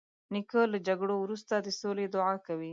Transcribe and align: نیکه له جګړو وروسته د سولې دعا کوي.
نیکه 0.33 0.61
له 0.73 0.77
جګړو 0.87 1.15
وروسته 1.19 1.53
د 1.59 1.67
سولې 1.81 2.05
دعا 2.15 2.33
کوي. 2.47 2.69